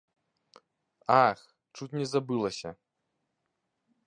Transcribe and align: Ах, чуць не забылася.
Ах, 1.27 1.39
чуць 1.75 1.91
не 2.01 2.05
забылася. 2.13 2.69